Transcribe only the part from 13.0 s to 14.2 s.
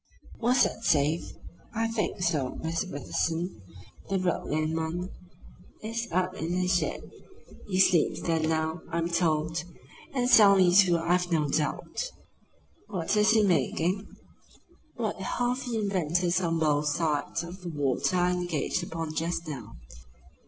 is he making?"